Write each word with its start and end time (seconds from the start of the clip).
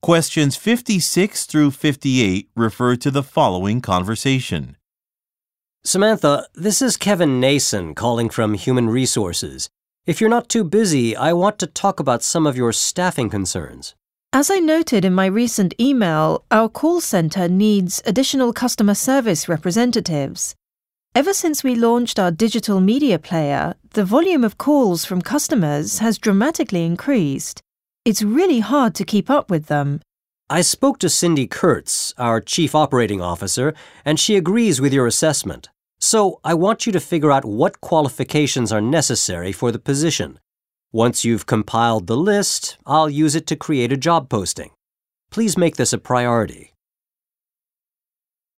Questions 0.00 0.54
56 0.54 1.44
through 1.46 1.72
58 1.72 2.48
refer 2.54 2.94
to 2.94 3.10
the 3.10 3.22
following 3.22 3.80
conversation. 3.80 4.76
Samantha, 5.82 6.46
this 6.54 6.80
is 6.80 6.96
Kevin 6.96 7.40
Nason 7.40 7.96
calling 7.96 8.30
from 8.30 8.54
Human 8.54 8.88
Resources. 8.88 9.68
If 10.06 10.20
you're 10.20 10.30
not 10.30 10.48
too 10.48 10.62
busy, 10.62 11.16
I 11.16 11.32
want 11.32 11.58
to 11.58 11.66
talk 11.66 11.98
about 11.98 12.22
some 12.22 12.46
of 12.46 12.56
your 12.56 12.72
staffing 12.72 13.28
concerns. 13.28 13.96
As 14.32 14.52
I 14.52 14.60
noted 14.60 15.04
in 15.04 15.14
my 15.14 15.26
recent 15.26 15.74
email, 15.80 16.44
our 16.52 16.68
call 16.68 17.00
center 17.00 17.48
needs 17.48 18.00
additional 18.06 18.52
customer 18.52 18.94
service 18.94 19.48
representatives. 19.48 20.54
Ever 21.12 21.34
since 21.34 21.64
we 21.64 21.74
launched 21.74 22.20
our 22.20 22.30
digital 22.30 22.80
media 22.80 23.18
player, 23.18 23.74
the 23.94 24.04
volume 24.04 24.44
of 24.44 24.58
calls 24.58 25.04
from 25.04 25.22
customers 25.22 25.98
has 25.98 26.18
dramatically 26.18 26.84
increased. 26.84 27.62
It's 28.08 28.22
really 28.22 28.60
hard 28.60 28.94
to 28.94 29.04
keep 29.04 29.28
up 29.28 29.50
with 29.50 29.66
them. 29.66 30.00
I 30.48 30.62
spoke 30.62 30.96
to 31.00 31.10
Cindy 31.10 31.46
Kurtz, 31.46 32.14
our 32.16 32.40
Chief 32.40 32.74
Operating 32.74 33.20
Officer, 33.20 33.74
and 34.02 34.18
she 34.18 34.34
agrees 34.34 34.80
with 34.80 34.94
your 34.94 35.06
assessment. 35.06 35.68
So 36.00 36.40
I 36.42 36.54
want 36.54 36.86
you 36.86 36.92
to 36.92 37.00
figure 37.00 37.30
out 37.30 37.44
what 37.44 37.82
qualifications 37.82 38.72
are 38.72 38.80
necessary 38.80 39.52
for 39.52 39.70
the 39.70 39.78
position. 39.78 40.38
Once 40.90 41.22
you've 41.22 41.44
compiled 41.44 42.06
the 42.06 42.16
list, 42.16 42.78
I'll 42.86 43.10
use 43.10 43.34
it 43.34 43.46
to 43.48 43.56
create 43.56 43.92
a 43.92 43.98
job 43.98 44.30
posting. 44.30 44.70
Please 45.30 45.58
make 45.58 45.76
this 45.76 45.92
a 45.92 45.98
priority. 45.98 46.72